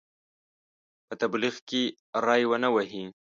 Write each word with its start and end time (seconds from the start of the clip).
په 1.07 1.13
تبلیغ 1.21 1.55
کې 1.69 1.81
ری 2.27 2.41
ونه 2.49 2.69
وهي. 2.75 3.03